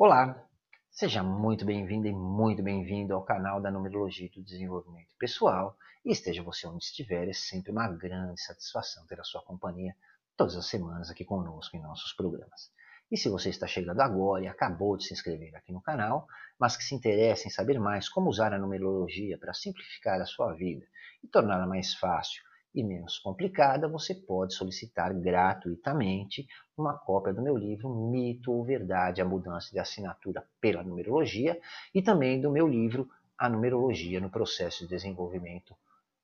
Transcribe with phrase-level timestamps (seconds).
[0.00, 0.46] Olá,
[0.92, 6.40] seja muito bem-vindo e muito bem-vindo ao canal da Numerologia do Desenvolvimento Pessoal e esteja
[6.40, 9.96] você onde estiver, é sempre uma grande satisfação ter a sua companhia
[10.36, 12.70] todas as semanas aqui conosco em nossos programas.
[13.10, 16.28] E se você está chegando agora e acabou de se inscrever aqui no canal,
[16.60, 20.52] mas que se interessa em saber mais como usar a numerologia para simplificar a sua
[20.52, 20.86] vida
[21.24, 26.46] e torná-la mais fácil e menos complicada, você pode solicitar gratuitamente
[26.76, 31.60] uma cópia do meu livro Mito ou Verdade, a mudança de assinatura pela numerologia
[31.94, 35.74] e também do meu livro A Numerologia no Processo de Desenvolvimento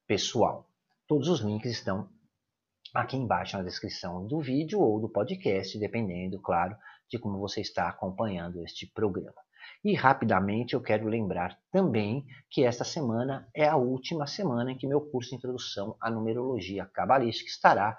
[0.06, 0.68] Pessoal.
[1.06, 2.08] Todos os links estão
[2.94, 6.76] aqui embaixo na descrição do vídeo ou do podcast, dependendo, claro,
[7.08, 9.42] de como você está acompanhando este programa.
[9.84, 14.86] E rapidamente eu quero lembrar também que esta semana é a última semana em que
[14.86, 17.96] meu curso de introdução à numerologia cabalística estará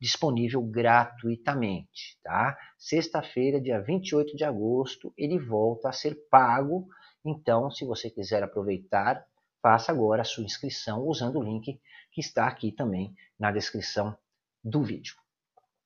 [0.00, 2.56] disponível gratuitamente, tá?
[2.78, 6.86] Sexta-feira, dia 28 de agosto, ele volta a ser pago.
[7.24, 9.24] Então, se você quiser aproveitar,
[9.60, 11.80] faça agora a sua inscrição usando o link
[12.12, 14.16] que está aqui também na descrição
[14.62, 15.16] do vídeo.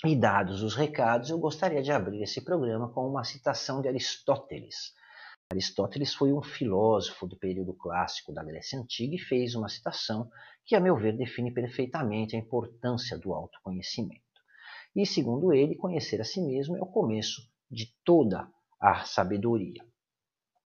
[0.04, 4.92] E dados os recados, eu gostaria de abrir esse programa com uma citação de Aristóteles.
[5.52, 10.30] Aristóteles foi um filósofo do período clássico da Grécia Antiga e fez uma citação
[10.64, 14.22] que, a meu ver, define perfeitamente a importância do autoconhecimento.
[14.96, 18.48] E, segundo ele, conhecer a si mesmo é o começo de toda
[18.80, 19.84] a sabedoria.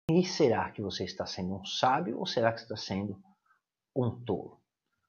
[0.09, 3.21] E será que você está sendo um sábio ou será que está sendo
[3.95, 4.59] um tolo?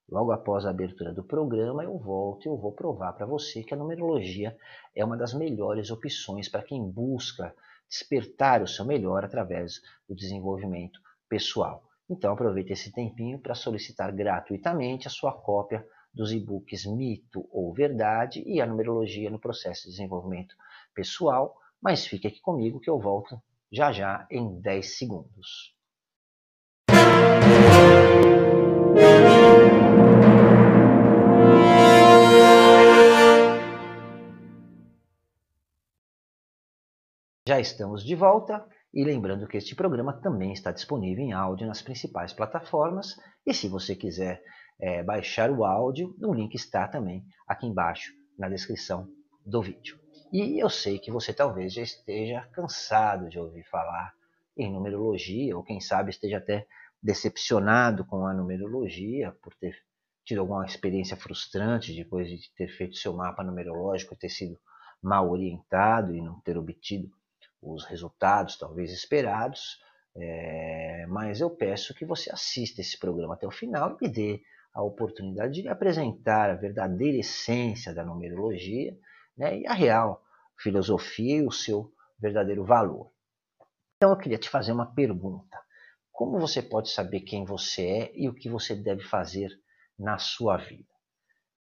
[0.07, 3.73] Logo após a abertura do programa, eu volto e eu vou provar para você que
[3.73, 4.55] a numerologia
[4.95, 7.55] é uma das melhores opções para quem busca
[7.89, 11.83] despertar o seu melhor através do desenvolvimento pessoal.
[12.09, 18.43] Então aproveite esse tempinho para solicitar gratuitamente a sua cópia dos e-books Mito ou Verdade
[18.45, 20.55] e a numerologia no processo de desenvolvimento
[20.93, 23.41] pessoal, mas fique aqui comigo que eu volto
[23.71, 25.75] já já em 10 segundos.
[37.47, 41.79] Já estamos de volta e lembrando que este programa também está disponível em áudio nas
[41.79, 44.41] principais plataformas e se você quiser
[44.79, 49.07] é, baixar o áudio, o link está também aqui embaixo na descrição
[49.45, 49.99] do vídeo.
[50.33, 54.11] E eu sei que você talvez já esteja cansado de ouvir falar
[54.57, 56.65] em numerologia ou quem sabe esteja até
[56.99, 59.75] decepcionado com a numerologia por ter
[60.25, 64.57] tido alguma experiência frustrante depois de ter feito seu mapa numerológico e ter sido
[64.99, 67.07] mal orientado e não ter obtido
[67.61, 69.79] os resultados talvez esperados,
[70.15, 74.41] é, mas eu peço que você assista esse programa até o final e me dê
[74.73, 78.97] a oportunidade de apresentar a verdadeira essência da numerologia
[79.37, 80.21] né, e a real
[80.57, 83.11] filosofia e o seu verdadeiro valor.
[83.97, 85.57] Então eu queria te fazer uma pergunta.
[86.11, 89.49] Como você pode saber quem você é e o que você deve fazer
[89.97, 90.94] na sua vida?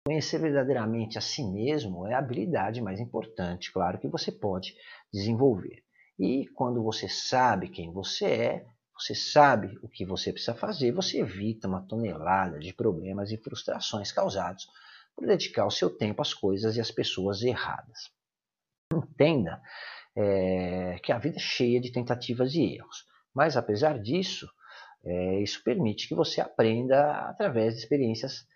[0.06, 4.74] Conhecer verdadeiramente a si mesmo é a habilidade mais importante, claro, que você pode
[5.12, 5.82] desenvolver.
[6.18, 8.66] E quando você sabe quem você é,
[8.98, 14.10] você sabe o que você precisa fazer, você evita uma tonelada de problemas e frustrações
[14.10, 14.66] causados
[15.14, 18.10] por dedicar o seu tempo às coisas e às pessoas erradas.
[18.92, 19.62] Entenda
[20.16, 24.48] é, que a vida é cheia de tentativas e erros, mas apesar disso,
[25.04, 28.46] é, isso permite que você aprenda através de experiências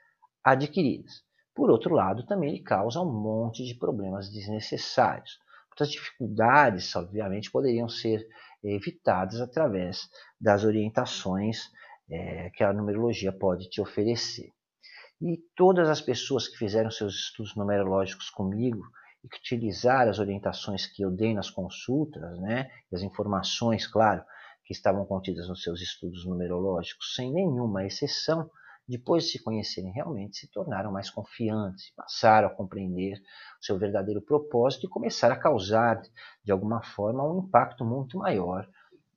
[0.43, 1.23] adquiridas.
[1.55, 5.39] Por outro lado, também ele causa um monte de problemas desnecessários
[5.73, 8.29] Outras dificuldades, obviamente, poderiam ser
[8.63, 10.07] evitadas através
[10.39, 11.71] das orientações
[12.11, 14.53] é, que a numerologia pode te oferecer.
[15.19, 18.83] E todas as pessoas que fizeram seus estudos numerológicos comigo
[19.25, 24.23] e que utilizaram as orientações que eu dei nas consultas, né, e as informações, claro,
[24.67, 28.51] que estavam contidas nos seus estudos numerológicos, sem nenhuma exceção,
[28.93, 33.17] depois de se conhecerem realmente, se tornaram mais confiantes, passaram a compreender
[33.59, 36.03] o seu verdadeiro propósito e começaram a causar,
[36.45, 38.69] de alguma forma, um impacto muito maior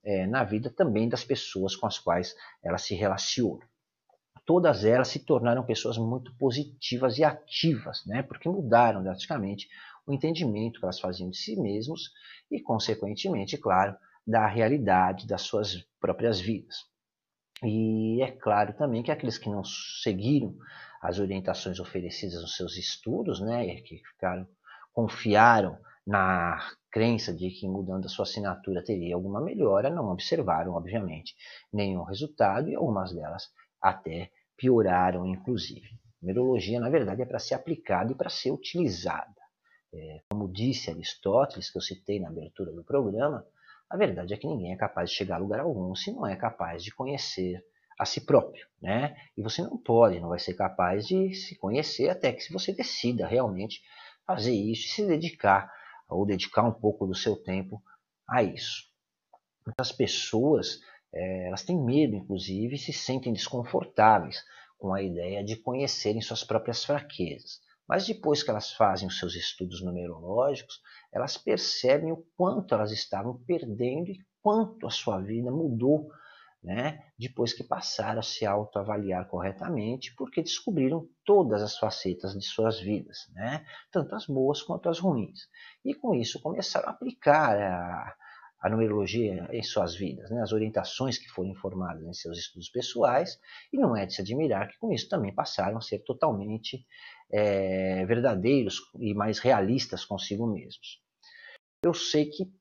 [0.01, 2.33] é, na vida também das pessoas com as quais
[2.63, 3.67] elas se relacionam.
[4.45, 8.23] Todas elas se tornaram pessoas muito positivas e ativas, né?
[8.23, 9.67] porque mudaram drasticamente
[10.07, 12.11] o entendimento que elas faziam de si mesmos
[12.49, 13.93] e, consequentemente, claro,
[14.25, 16.94] da realidade das suas próprias vidas.
[17.65, 20.55] E é claro também que aqueles que não seguiram
[21.01, 24.47] as orientações oferecidas nos seus estudos, né, que ficaram
[24.93, 25.77] confiaram
[26.07, 26.57] na
[26.89, 31.35] crença de que mudando a sua assinatura teria alguma melhora, não observaram, obviamente,
[31.73, 33.49] nenhum resultado e algumas delas
[33.81, 35.89] até pioraram, inclusive.
[36.21, 39.35] Numerologia, na verdade, é para ser aplicada e para ser utilizada.
[39.93, 43.45] É, como disse Aristóteles, que eu citei na abertura do programa,
[43.89, 46.35] A verdade é que ninguém é capaz de chegar a lugar algum se não é
[46.35, 47.63] capaz de conhecer
[47.99, 49.15] a si próprio, né?
[49.37, 52.73] E você não pode, não vai ser capaz de se conhecer até que se você
[52.73, 53.81] decida realmente
[54.25, 55.71] fazer isso e se dedicar
[56.09, 57.81] ou dedicar um pouco do seu tempo
[58.27, 58.83] a isso.
[59.65, 60.79] Muitas pessoas
[61.13, 64.43] é, elas têm medo, inclusive, e se sentem desconfortáveis
[64.77, 67.61] com a ideia de conhecerem suas próprias fraquezas.
[67.87, 70.81] Mas depois que elas fazem os seus estudos numerológicos,
[71.13, 76.09] elas percebem o quanto elas estavam perdendo e quanto a sua vida mudou
[76.65, 82.79] né, depois que passaram a se autoavaliar corretamente, porque descobriram todas as facetas de suas
[82.79, 85.41] vidas, né, tanto as boas quanto as ruins.
[85.85, 88.15] E com isso começaram a aplicar a,
[88.65, 93.39] a numerologia em suas vidas, né, as orientações que foram informadas em seus estudos pessoais,
[93.71, 96.83] e não é de se admirar que com isso também passaram a ser totalmente
[97.31, 100.99] é, verdadeiros e mais realistas consigo mesmos.
[101.83, 102.51] Eu sei que,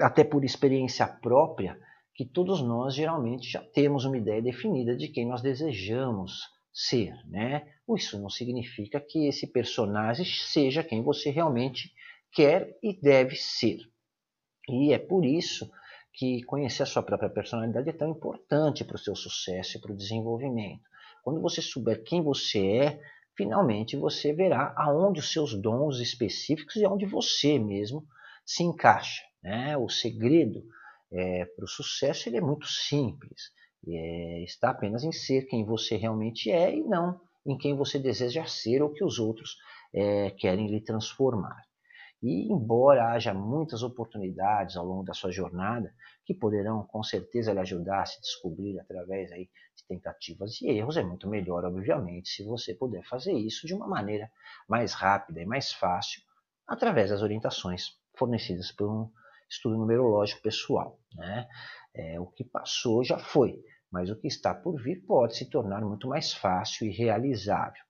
[0.00, 1.78] até por experiência própria,
[2.14, 6.40] que todos nós geralmente já temos uma ideia definida de quem nós desejamos
[6.72, 7.70] ser, né?
[7.94, 11.92] Isso não significa que esse personagem seja quem você realmente
[12.32, 13.91] quer e deve ser.
[14.68, 15.70] E é por isso
[16.12, 19.92] que conhecer a sua própria personalidade é tão importante para o seu sucesso e para
[19.92, 20.82] o desenvolvimento.
[21.22, 23.00] Quando você souber quem você é,
[23.36, 28.04] finalmente você verá aonde os seus dons específicos e aonde você mesmo
[28.44, 29.22] se encaixa.
[29.42, 29.76] Né?
[29.76, 30.62] O segredo
[31.10, 33.50] é, para o sucesso ele é muito simples.
[33.88, 38.46] É, está apenas em ser quem você realmente é e não em quem você deseja
[38.46, 39.56] ser ou que os outros
[39.92, 41.56] é, querem lhe transformar.
[42.22, 45.92] E embora haja muitas oportunidades ao longo da sua jornada
[46.24, 50.96] que poderão com certeza lhe ajudar a se descobrir através aí de tentativas e erros,
[50.96, 54.30] é muito melhor, obviamente, se você puder fazer isso de uma maneira
[54.68, 56.22] mais rápida e mais fácil
[56.68, 59.10] através das orientações fornecidas por um
[59.50, 61.00] estudo numerológico pessoal.
[61.16, 61.48] Né?
[61.92, 63.60] É, o que passou já foi,
[63.90, 67.82] mas o que está por vir pode se tornar muito mais fácil e realizável.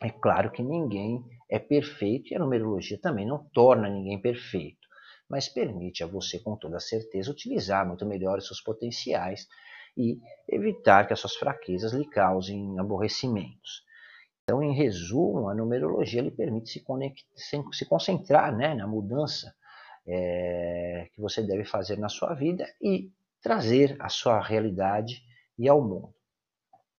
[0.00, 4.86] É claro que ninguém é perfeito e a numerologia também não torna ninguém perfeito,
[5.28, 9.46] mas permite a você com toda certeza utilizar muito melhor os seus potenciais
[9.96, 13.84] e evitar que as suas fraquezas lhe causem aborrecimentos.
[14.42, 16.70] Então, em resumo, a numerologia lhe permite
[17.34, 19.52] se, se concentrar né, na mudança
[20.06, 23.10] é, que você deve fazer na sua vida e
[23.42, 25.22] trazer a sua realidade
[25.58, 26.14] e ao mundo.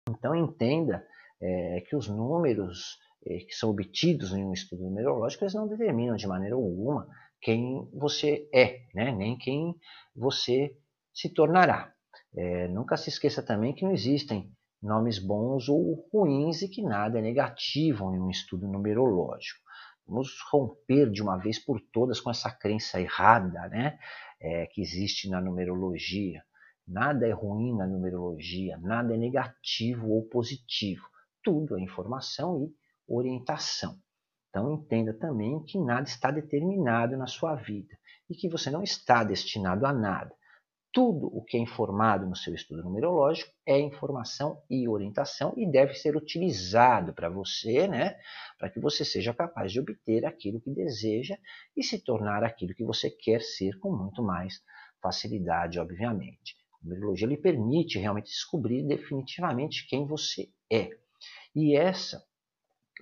[0.09, 1.05] Então entenda
[1.41, 6.27] é, que os números que são obtidos em um estudo numerológico eles não determinam de
[6.27, 7.07] maneira alguma
[7.41, 9.11] quem você é, né?
[9.11, 9.75] nem quem
[10.15, 10.75] você
[11.13, 11.93] se tornará.
[12.35, 14.51] É, nunca se esqueça também que não existem
[14.81, 19.61] nomes bons ou ruins e que nada é negativo em um estudo numerológico.
[20.07, 23.99] Vamos romper de uma vez por todas com essa crença errada né,
[24.39, 26.43] é, que existe na numerologia.
[26.87, 31.05] Nada é ruim na numerologia, nada é negativo ou positivo.
[31.43, 32.73] Tudo é informação e
[33.07, 33.97] orientação.
[34.49, 37.97] Então entenda também que nada está determinado na sua vida
[38.29, 40.35] e que você não está destinado a nada
[40.97, 45.93] tudo o que é informado no seu estudo numerológico é informação e orientação e deve
[45.93, 48.15] ser utilizado para você, né,
[48.57, 51.37] para que você seja capaz de obter aquilo que deseja
[51.75, 54.59] e se tornar aquilo que você quer ser com muito mais
[54.99, 56.55] facilidade, obviamente.
[56.73, 60.89] A numerologia lhe permite realmente descobrir definitivamente quem você é.
[61.55, 62.23] E essa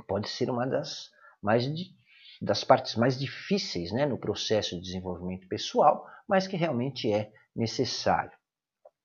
[0.03, 1.09] pode ser uma das
[1.41, 1.65] mais
[2.41, 8.31] das partes mais difíceis né, no processo de desenvolvimento pessoal, mas que realmente é necessário.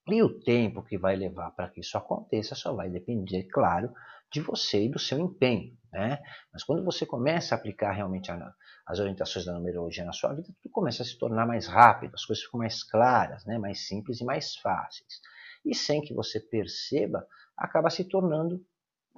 [0.09, 3.93] E o tempo que vai levar para que isso aconteça só vai depender, claro,
[4.33, 5.77] de você e do seu empenho.
[5.93, 6.19] Né?
[6.53, 8.53] Mas quando você começa a aplicar realmente a,
[8.87, 12.25] as orientações da numerologia na sua vida, tudo começa a se tornar mais rápido, as
[12.25, 13.59] coisas ficam mais claras, né?
[13.59, 15.21] mais simples e mais fáceis.
[15.65, 18.65] E sem que você perceba, acaba se tornando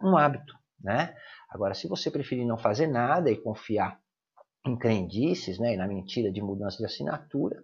[0.03, 0.55] um hábito.
[0.83, 1.15] Né?
[1.49, 4.01] Agora, se você preferir não fazer nada e confiar
[4.67, 7.63] em crendices né, e na mentira de mudança de assinatura,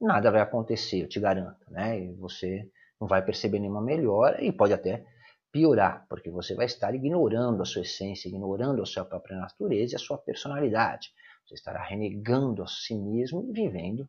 [0.00, 1.98] nada vai acontecer, eu te garanto, né?
[2.00, 5.04] E você não vai perceber nenhuma melhora e pode até
[5.50, 9.96] piorar, porque você vai estar ignorando a sua essência, ignorando a sua própria natureza e
[9.96, 11.10] a sua personalidade.
[11.46, 14.08] Você estará renegando a si mesmo e vivendo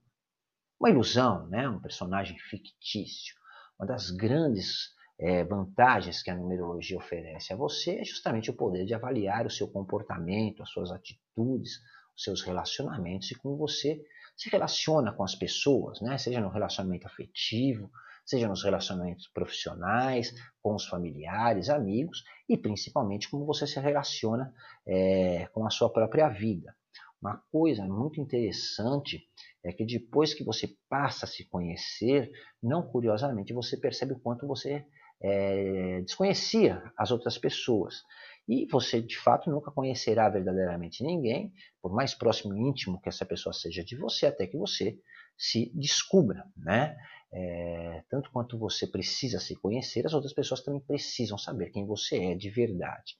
[0.79, 1.67] uma ilusão, né?
[1.67, 3.35] um personagem fictício.
[3.79, 8.85] Uma das grandes é, vantagens que a numerologia oferece a você é justamente o poder
[8.85, 11.81] de avaliar o seu comportamento, as suas atitudes,
[12.15, 14.01] os seus relacionamentos e como você
[14.37, 16.17] se relaciona com as pessoas, né?
[16.17, 17.91] seja no relacionamento afetivo,
[18.25, 24.53] seja nos relacionamentos profissionais, com os familiares, amigos e principalmente como você se relaciona
[24.87, 26.73] é, com a sua própria vida.
[27.21, 29.27] Uma coisa muito interessante
[29.61, 32.31] é que depois que você passa a se conhecer,
[32.63, 34.85] não curiosamente você percebe o quanto você
[35.21, 38.03] é, desconhecia as outras pessoas.
[38.47, 43.25] E você, de fato, nunca conhecerá verdadeiramente ninguém, por mais próximo e íntimo que essa
[43.25, 44.97] pessoa seja de você, até que você
[45.37, 46.43] se descubra.
[46.57, 46.97] Né?
[47.31, 52.17] É, tanto quanto você precisa se conhecer, as outras pessoas também precisam saber quem você
[52.17, 53.17] é de verdade.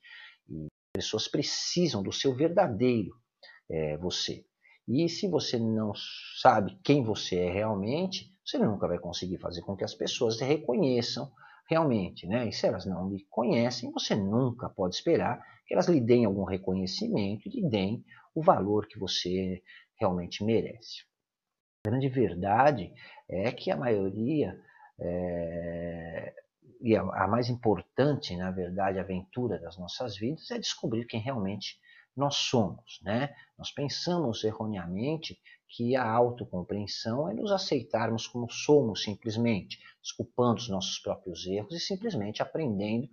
[0.50, 3.12] E as pessoas precisam do seu verdadeiro
[3.70, 4.44] é, você.
[4.88, 5.94] E se você não
[6.42, 11.32] sabe quem você é realmente, você nunca vai conseguir fazer com que as pessoas reconheçam
[11.70, 12.48] realmente, né?
[12.48, 16.44] E se elas não lhe conhecem, você nunca pode esperar que elas lhe deem algum
[16.44, 19.62] reconhecimento e lhe deem o valor que você
[20.00, 21.04] realmente merece.
[21.86, 22.92] A grande verdade
[23.30, 24.60] é que a maioria,
[25.00, 26.34] é,
[26.82, 31.78] e a, mais importante, na verdade, aventura das nossas vidas é descobrir quem realmente
[32.16, 33.00] nós somos.
[33.04, 33.34] Né?
[33.58, 40.98] Nós pensamos erroneamente que a autocompreensão é nos aceitarmos como somos simplesmente, desculpando os nossos
[41.00, 43.08] próprios erros e simplesmente aprendendo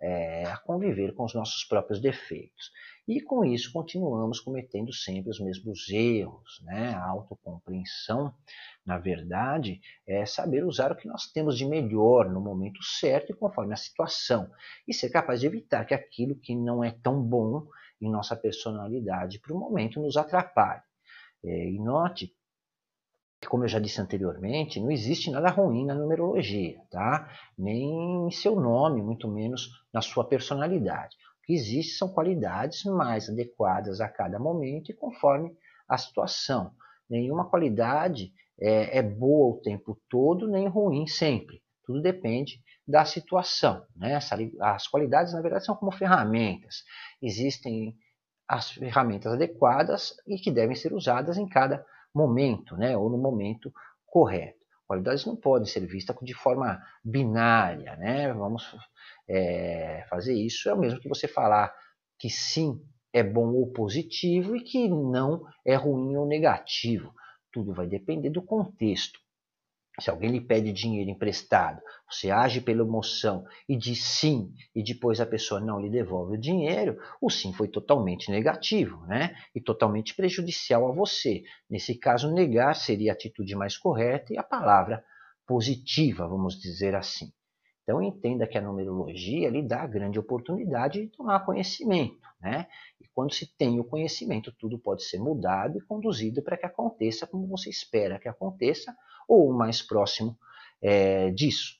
[0.00, 2.70] é, a conviver com os nossos próprios defeitos.
[3.06, 6.60] E com isso continuamos cometendo sempre os mesmos erros.
[6.62, 6.90] Né?
[6.90, 8.34] A autocompreensão,
[8.84, 13.36] na verdade, é saber usar o que nós temos de melhor no momento certo e
[13.36, 14.50] conforme a situação,
[14.86, 17.66] e ser capaz de evitar que aquilo que não é tão bom
[18.00, 20.87] em nossa personalidade para o momento nos atrapalhe.
[21.44, 22.32] É, e note
[23.40, 27.30] que, como eu já disse anteriormente, não existe nada ruim na numerologia, tá?
[27.56, 31.16] nem em seu nome, muito menos na sua personalidade.
[31.40, 35.56] O que existe são qualidades mais adequadas a cada momento e conforme
[35.88, 36.72] a situação.
[37.08, 41.62] Nenhuma qualidade é, é boa o tempo todo, nem ruim sempre.
[41.84, 43.86] Tudo depende da situação.
[43.96, 44.18] Né?
[44.60, 46.82] As qualidades, na verdade, são como ferramentas.
[47.22, 47.96] Existem
[48.48, 52.96] as ferramentas adequadas e que devem ser usadas em cada momento, né?
[52.96, 53.72] ou no momento
[54.06, 54.58] correto.
[54.86, 57.94] Qualidades não podem ser vistas de forma binária.
[57.96, 58.32] Né?
[58.32, 58.74] Vamos
[59.28, 60.68] é, fazer isso.
[60.70, 61.74] É o mesmo que você falar
[62.18, 67.12] que sim é bom ou positivo e que não é ruim ou negativo.
[67.52, 69.20] Tudo vai depender do contexto.
[70.00, 75.20] Se alguém lhe pede dinheiro emprestado, você age pela emoção e diz sim, e depois
[75.20, 79.34] a pessoa não lhe devolve o dinheiro, o sim foi totalmente negativo, né?
[79.54, 81.42] E totalmente prejudicial a você.
[81.68, 85.04] Nesse caso, negar seria a atitude mais correta e a palavra
[85.46, 87.32] positiva, vamos dizer assim.
[87.88, 92.66] Então entenda que a numerologia lhe dá a grande oportunidade de tomar conhecimento, né?
[93.00, 97.26] E quando se tem o conhecimento, tudo pode ser mudado e conduzido para que aconteça
[97.26, 98.94] como você espera que aconteça
[99.26, 100.38] ou mais próximo
[100.82, 101.78] é, disso.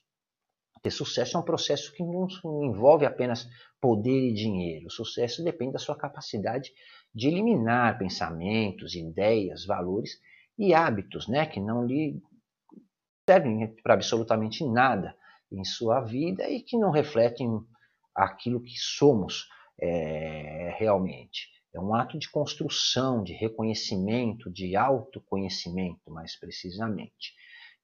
[0.81, 2.27] Ter sucesso é um processo que não
[2.63, 3.47] envolve apenas
[3.79, 4.87] poder e dinheiro.
[4.87, 6.71] O sucesso depende da sua capacidade
[7.13, 10.19] de eliminar pensamentos, ideias, valores
[10.57, 12.19] e hábitos né, que não lhe
[13.29, 15.15] servem para absolutamente nada
[15.51, 17.49] em sua vida e que não refletem
[18.15, 19.47] aquilo que somos
[19.81, 21.47] é, realmente.
[21.73, 27.33] É um ato de construção, de reconhecimento, de autoconhecimento, mais precisamente.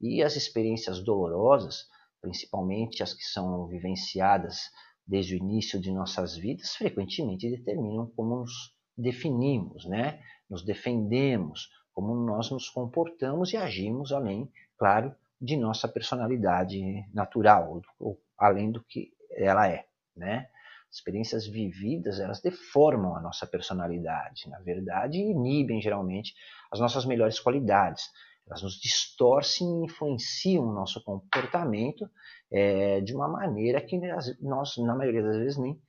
[0.02, 1.88] E as experiências dolorosas,
[2.22, 4.72] principalmente as que são vivenciadas
[5.08, 10.20] desde o início de nossas vidas, frequentemente determinam como nos definimos, né?
[10.50, 16.82] nos defendemos, como nós nos comportamos e agimos além, claro, de nossa personalidade
[17.14, 19.86] natural, ou além do que ela é.
[20.16, 20.48] Né?
[20.96, 26.34] experiências vividas, elas deformam a nossa personalidade, na verdade, e inibem geralmente
[26.72, 28.10] as nossas melhores qualidades.
[28.48, 32.10] Elas nos distorcem e influenciam o nosso comportamento
[32.52, 34.00] é, de uma maneira que
[34.40, 35.82] nós, na maioria das vezes, nem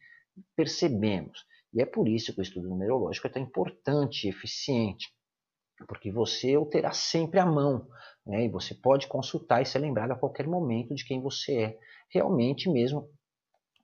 [0.57, 1.45] percebemos.
[1.73, 5.13] E é por isso que o estudo numerológico é tão importante e eficiente,
[5.87, 7.87] porque você o terá sempre à mão,
[8.27, 8.45] né?
[8.45, 11.79] e você pode consultar e ser lembrado a qualquer momento de quem você é,
[12.13, 13.09] realmente mesmo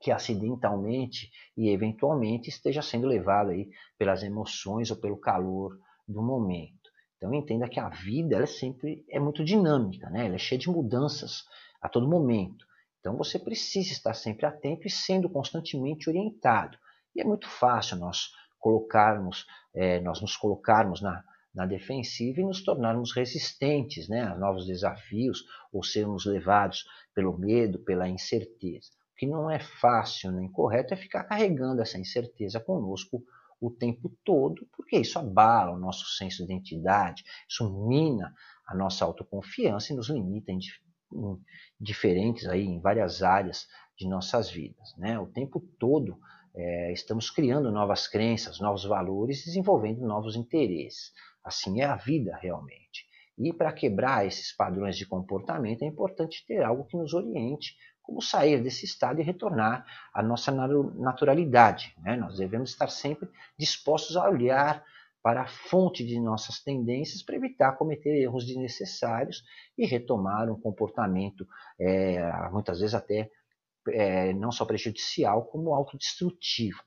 [0.01, 6.91] que acidentalmente e eventualmente esteja sendo levado aí pelas emoções ou pelo calor do momento.
[7.17, 10.27] Então entenda que a vida ela é sempre é muito dinâmica, né?
[10.27, 11.45] ela é cheia de mudanças
[11.81, 12.67] a todo momento.
[12.99, 16.77] Então você precisa estar sempre atento e sendo constantemente orientado.
[17.15, 21.23] E é muito fácil nós colocarmos, é, nós nos colocarmos na,
[21.55, 27.79] na defensiva e nos tornarmos resistentes né, a novos desafios ou sermos levados pelo medo,
[27.79, 28.91] pela incerteza.
[29.13, 33.23] O que não é fácil nem correto é ficar carregando essa incerteza conosco
[33.61, 38.35] o tempo todo, porque isso abala o nosso senso de identidade, isso mina
[38.67, 41.41] a nossa autoconfiança e nos limita em, em
[41.81, 45.17] diferentes aí em várias áreas de nossas vidas, né?
[45.19, 46.19] O tempo todo
[46.55, 51.13] é, estamos criando novas crenças, novos valores, desenvolvendo novos interesses.
[51.45, 53.07] Assim é a vida realmente.
[53.39, 58.21] E para quebrar esses padrões de comportamento é importante ter algo que nos oriente como
[58.21, 61.95] sair desse estado e retornar à nossa naturalidade.
[61.99, 62.17] Né?
[62.17, 63.29] Nós devemos estar sempre
[63.59, 64.85] dispostos a olhar
[65.23, 69.45] para a fonte de nossas tendências para evitar cometer erros desnecessários
[69.79, 71.47] e retomar um comportamento,
[71.79, 73.31] é, muitas vezes até
[73.89, 76.83] é, não só prejudicial, como autodestrutivo.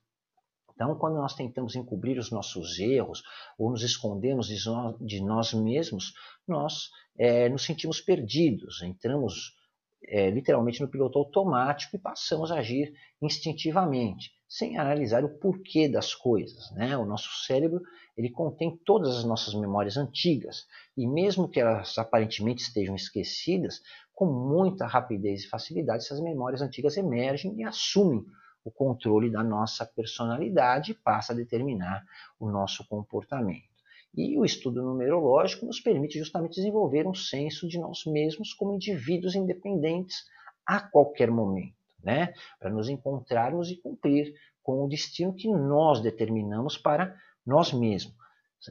[0.73, 3.23] Então, quando nós tentamos encobrir os nossos erros
[3.57, 4.57] ou nos escondemos de,
[5.05, 6.13] de nós mesmos,
[6.45, 9.55] nós é, nos sentimos perdidos, entramos
[10.03, 16.13] é, literalmente no piloto automático e passamos a agir instintivamente, sem analisar o porquê das
[16.13, 16.69] coisas.
[16.71, 16.97] Né?
[16.97, 17.81] O nosso cérebro
[18.17, 23.81] ele contém todas as nossas memórias antigas e mesmo que elas aparentemente estejam esquecidas,
[24.15, 28.25] com muita rapidez e facilidade essas memórias antigas emergem e assumem
[28.63, 32.03] o controle da nossa personalidade e passa a determinar
[32.39, 33.75] o nosso comportamento.
[34.17, 39.36] E o estudo numerológico nos permite justamente desenvolver um senso de nós mesmos como indivíduos
[39.36, 40.25] independentes
[40.65, 42.34] a qualquer momento, né?
[42.57, 48.15] para nos encontrarmos e cumprir com o destino que nós determinamos para nós mesmos.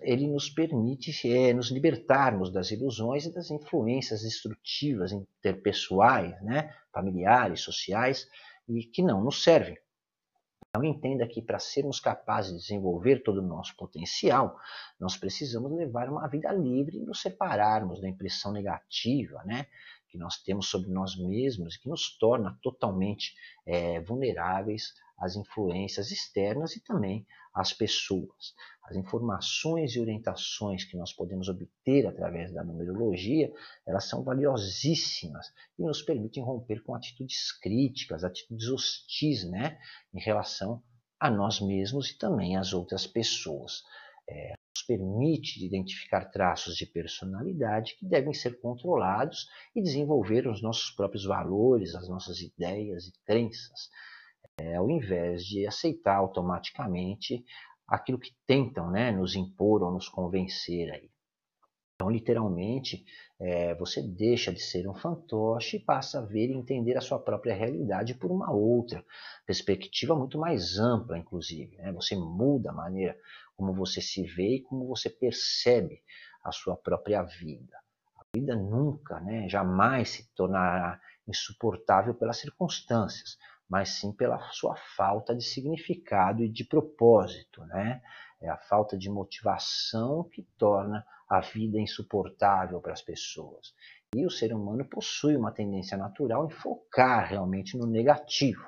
[0.03, 6.75] Ele nos permite é, nos libertarmos das ilusões e das influências destrutivas interpessoais, né?
[6.93, 8.29] familiares, sociais,
[8.69, 9.77] e que não nos servem.
[10.71, 14.59] Então entenda que para sermos capazes de desenvolver todo o nosso potencial,
[14.99, 19.67] nós precisamos levar uma vida livre e nos separarmos da impressão negativa né,
[20.09, 26.11] que nós temos sobre nós mesmos e que nos torna totalmente é, vulneráveis às influências
[26.11, 27.25] externas e também
[27.55, 28.55] às pessoas.
[28.85, 33.51] As informações e orientações que nós podemos obter através da numerologia,
[33.87, 35.47] elas são valiosíssimas
[35.79, 39.79] e nos permitem romper com atitudes críticas, atitudes hostis, né,
[40.13, 40.83] em relação
[41.19, 43.83] a nós mesmos e também às outras pessoas.
[44.29, 50.91] É, nos permite identificar traços de personalidade que devem ser controlados e desenvolver os nossos
[50.91, 53.89] próprios valores, as nossas ideias e crenças,
[54.59, 57.45] é, ao invés de aceitar automaticamente
[57.87, 61.11] aquilo que tentam né, nos impor ou nos convencer aí.
[61.95, 63.05] Então, literalmente,
[63.41, 67.21] é, você deixa de ser um fantoche e passa a ver e entender a sua
[67.21, 69.05] própria realidade por uma outra
[69.47, 71.77] perspectiva muito mais ampla, inclusive.
[71.77, 71.93] Né?
[71.93, 73.17] Você muda a maneira
[73.57, 76.03] como você se vê e como você percebe
[76.43, 77.79] a sua própria vida.
[78.19, 85.35] A vida nunca, né, jamais se tornará insuportável pelas circunstâncias mas sim pela sua falta
[85.35, 87.65] de significado e de propósito.
[87.67, 88.03] Né?
[88.41, 93.75] É a falta de motivação que torna a vida insuportável para as pessoas.
[94.15, 98.63] E o ser humano possui uma tendência natural em focar realmente no negativo.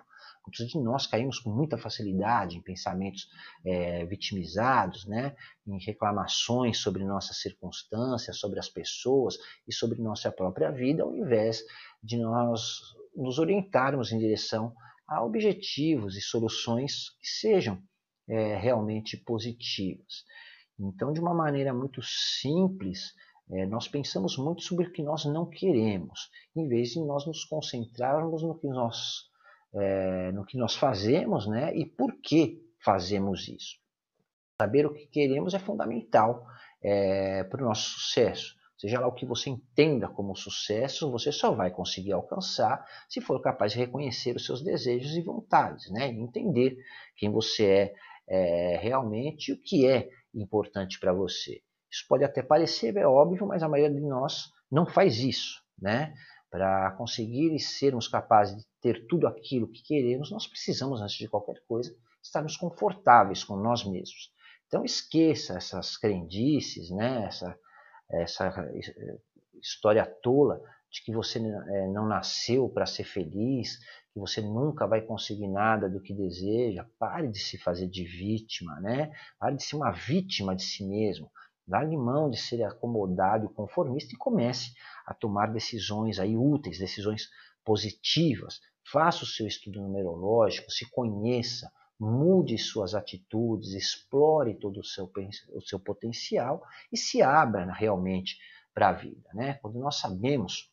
[0.47, 3.29] Muitos de nós caímos com muita facilidade em pensamentos
[3.65, 5.35] é, vitimizados, né?
[5.67, 11.65] em reclamações sobre nossas circunstâncias, sobre as pessoas e sobre nossa própria vida, ao invés
[12.01, 14.75] de nós nos orientarmos em direção
[15.09, 17.81] a objetivos e soluções que sejam
[18.29, 20.25] é, realmente positivas.
[20.79, 23.15] Então, de uma maneira muito simples,
[23.51, 27.45] é, nós pensamos muito sobre o que nós não queremos, em vez de nós nos
[27.45, 29.31] concentrarmos no que nós,
[29.75, 33.79] é, no que nós fazemos né, e por que fazemos isso.
[34.61, 36.47] Saber o que queremos é fundamental
[36.83, 38.57] é, para o nosso sucesso.
[38.79, 43.41] Seja lá o que você entenda como sucesso, você só vai conseguir alcançar se for
[43.41, 46.09] capaz de reconhecer os seus desejos e vontades, né?
[46.09, 46.77] Entender
[47.17, 47.95] quem você
[48.29, 51.63] é, é realmente e o que é importante para você.
[51.91, 56.13] Isso pode até parecer é óbvio, mas a maioria de nós não faz isso, né?
[56.51, 61.63] Para conseguir sermos capazes de ter tudo aquilo que queremos, nós precisamos, antes de qualquer
[61.67, 64.31] coisa, estarmos confortáveis com nós mesmos.
[64.67, 67.25] Então esqueça essas crendices, né?
[67.25, 67.59] Essa,
[68.11, 69.19] essa eh,
[69.61, 73.79] história tola de que você é, não nasceu para ser feliz,
[74.13, 76.87] que você nunca vai conseguir nada do que deseja.
[76.99, 79.13] Pare de se fazer de vítima, né?
[79.39, 81.31] Pare de ser uma vítima de si mesmo.
[81.69, 84.73] Largue mão de ser acomodado e conformista e comece
[85.05, 87.29] a tomar decisões aí úteis, decisões
[87.65, 88.61] positivas.
[88.91, 95.11] Faça o seu estudo numerológico, se conheça, mude suas atitudes, explore todo o seu,
[95.53, 98.37] o seu potencial e se abra realmente
[98.75, 99.29] para a vida.
[99.33, 99.55] Né?
[99.55, 100.71] Quando nós sabemos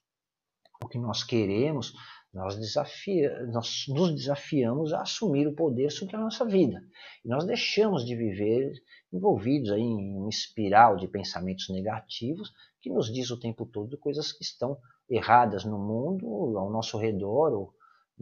[0.84, 1.94] o que nós queremos,
[2.34, 6.84] nós, desafia, nós nos desafiamos a assumir o poder sobre a nossa vida.
[7.24, 8.74] E nós deixamos de viver
[9.12, 14.32] envolvidos aí em uma espiral de pensamentos negativos que nos diz o tempo todo coisas
[14.34, 14.78] que estão
[15.10, 17.74] erradas no mundo, ao nosso redor, ou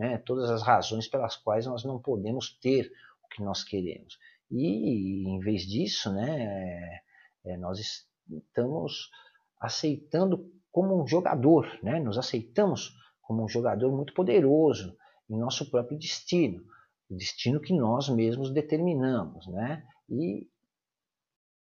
[0.02, 2.92] né, todas as razões pelas quais nós não podemos ter
[3.24, 4.18] o que nós queremos.
[4.50, 7.02] E, em vez disso, né,
[7.46, 9.12] é, nós estamos
[9.60, 14.98] aceitando como um jogador, né, nos aceitamos como um jogador muito poderoso
[15.30, 16.66] em nosso próprio destino,
[17.08, 19.46] o destino que nós mesmos determinamos.
[19.46, 20.50] Né, e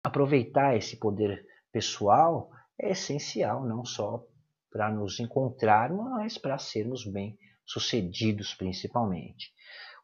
[0.03, 4.23] aproveitar esse poder pessoal é essencial, não só
[4.71, 7.35] para nos encontrarmos, mas para sermos bem
[7.67, 9.53] sucedidos principalmente.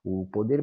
[0.03, 0.61] O poder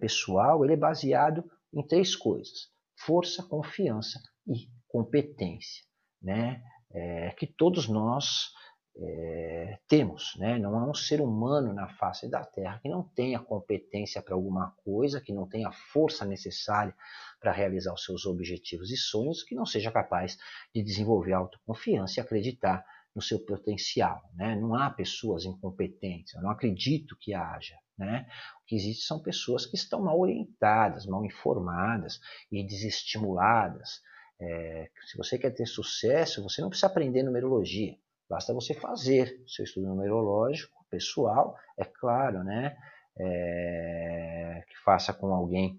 [0.00, 5.84] pessoal ele é baseado em três coisas: força, confiança e competência,
[6.20, 6.62] né?
[6.92, 8.52] É, que todos nós
[8.96, 10.34] é, temos.
[10.36, 10.58] Né?
[10.58, 14.74] Não há um ser humano na face da Terra que não tenha competência para alguma
[14.84, 16.94] coisa, que não tenha força necessária
[17.40, 20.36] para realizar os seus objetivos e sonhos, que não seja capaz
[20.74, 24.22] de desenvolver autoconfiança e acreditar no seu potencial.
[24.34, 24.56] Né?
[24.56, 27.76] Não há pessoas incompetentes, eu não acredito que haja.
[27.98, 28.26] Né?
[28.62, 32.18] O que existe são pessoas que estão mal orientadas, mal informadas
[32.50, 34.00] e desestimuladas.
[34.40, 37.94] É, se você quer ter sucesso, você não precisa aprender numerologia,
[38.28, 42.76] basta você fazer seu estudo numerológico pessoal, é claro, né?
[43.18, 45.78] É, que faça com alguém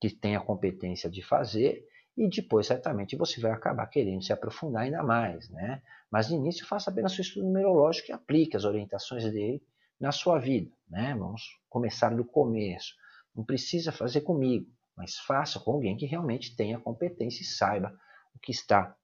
[0.00, 1.84] que tenha competência de fazer
[2.16, 5.82] e depois certamente você vai acabar querendo se aprofundar ainda mais, né?
[6.10, 9.62] Mas de início faça apenas seu estudo numerológico e aplique as orientações dele
[10.00, 11.14] na sua vida, né?
[11.14, 12.94] Vamos começar do começo.
[13.34, 17.92] Não precisa fazer comigo, mas faça com alguém que realmente tenha competência e saiba
[18.34, 18.96] o que está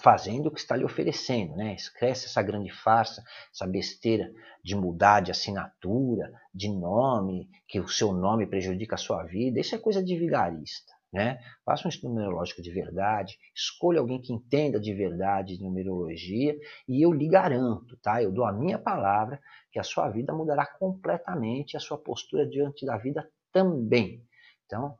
[0.00, 1.74] fazendo o que está lhe oferecendo, né?
[1.74, 4.32] Esquece essa grande farsa, essa besteira
[4.64, 9.60] de mudar de assinatura, de nome, que o seu nome prejudica a sua vida.
[9.60, 10.92] Isso é coisa de vigarista.
[11.12, 11.38] Né?
[11.62, 16.56] Faça um estudo numerológico de verdade, escolha alguém que entenda de verdade de numerologia
[16.88, 18.22] e eu lhe garanto, tá?
[18.22, 19.38] Eu dou a minha palavra
[19.70, 24.24] que a sua vida mudará completamente, a sua postura diante da vida também.
[24.64, 24.96] Então,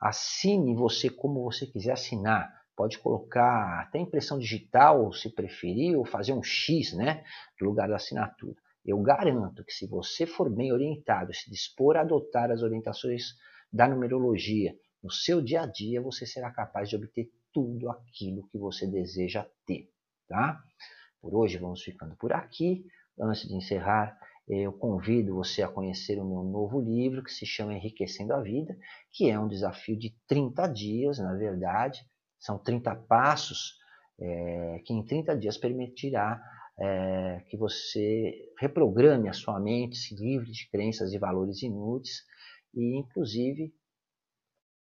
[0.00, 2.50] assine você como você quiser assinar.
[2.74, 7.22] Pode colocar até impressão digital, se preferir, ou fazer um X, né,
[7.60, 8.56] no lugar da assinatura.
[8.82, 13.34] Eu garanto que se você for bem orientado, se dispor a adotar as orientações
[13.70, 18.58] da numerologia, no seu dia a dia você será capaz de obter tudo aquilo que
[18.58, 19.90] você deseja ter,
[20.28, 20.62] tá?
[21.20, 22.84] Por hoje vamos ficando por aqui.
[23.18, 27.74] Antes de encerrar, eu convido você a conhecer o meu novo livro que se chama
[27.74, 28.76] Enriquecendo a Vida,
[29.12, 32.00] que é um desafio de 30 dias, na verdade,
[32.38, 33.78] são 30 passos
[34.18, 36.42] é, que em 30 dias permitirá
[36.78, 42.24] é, que você reprograme a sua mente, se livre de crenças e valores inúteis
[42.74, 43.74] e, inclusive,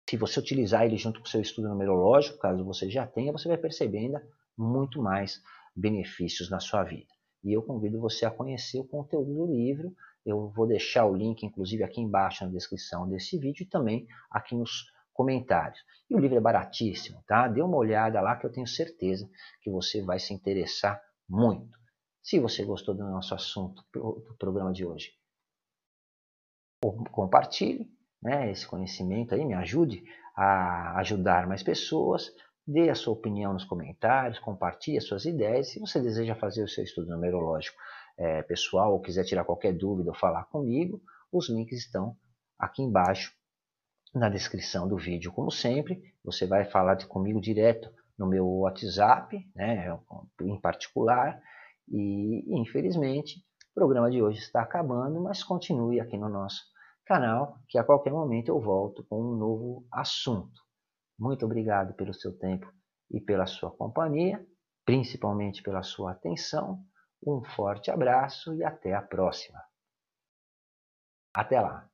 [0.08, 3.48] se você utilizar ele junto com o seu estudo numerológico, caso você já tenha, você
[3.48, 5.42] vai perceber ainda muito mais
[5.74, 7.12] benefícios na sua vida.
[7.42, 9.94] E eu convido você a conhecer o conteúdo do livro.
[10.24, 14.54] Eu vou deixar o link, inclusive, aqui embaixo na descrição desse vídeo e também aqui
[14.54, 15.78] nos comentários.
[16.08, 17.46] E o livro é baratíssimo, tá?
[17.46, 19.28] Dê uma olhada lá que eu tenho certeza
[19.60, 21.78] que você vai se interessar muito.
[22.22, 25.12] Se você gostou do nosso assunto, do programa de hoje,
[27.12, 27.90] compartilhe
[28.24, 30.02] né, esse conhecimento aí, me ajude
[30.34, 32.32] a ajudar mais pessoas.
[32.66, 35.70] Dê a sua opinião nos comentários, compartilhe as suas ideias.
[35.70, 37.76] Se você deseja fazer o seu estudo numerológico
[38.16, 42.16] é, pessoal ou quiser tirar qualquer dúvida ou falar comigo, os links estão
[42.58, 43.32] aqui embaixo
[44.14, 45.30] na descrição do vídeo.
[45.32, 49.94] Como sempre, você vai falar comigo direto no meu WhatsApp, né,
[50.40, 51.38] em particular.
[51.88, 53.40] E, infelizmente,
[53.72, 56.62] o programa de hoje está acabando, mas continue aqui no nosso
[57.04, 60.60] canal, que a qualquer momento eu volto com um novo assunto.
[61.18, 62.72] Muito obrigado pelo seu tempo
[63.10, 64.44] e pela sua companhia,
[64.84, 66.84] principalmente pela sua atenção.
[67.26, 69.60] Um forte abraço e até a próxima.
[71.32, 71.93] Até lá!